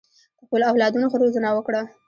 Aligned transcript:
د 0.39 0.41
خپلو 0.47 0.63
اولادونو 0.71 1.09
ښه 1.11 1.17
روزنه 1.23 1.49
وکړه. 1.53 1.81